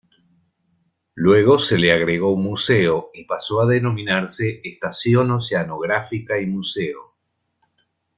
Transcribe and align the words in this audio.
Luego 1.13 1.59
se 1.59 1.77
le 1.77 1.91
agregó 1.91 2.33
un 2.33 2.41
Museo 2.41 3.11
y 3.13 3.25
pasó 3.25 3.61
a 3.61 3.67
denominarse 3.67 4.59
"Estación 4.63 5.29
Oceanográfica 5.29 6.41
y 6.41 6.47
Museo". 6.47 7.13